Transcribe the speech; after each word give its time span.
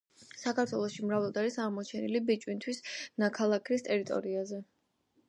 საქართველოში 0.43 1.03
მრავლად 1.09 1.35
არის 1.41 1.57
აღმოჩენილი 1.65 2.21
ბიჭვინთის 2.29 2.81
ნაქალაქარის 3.25 3.85
ტერიტორიაზე. 3.89 4.65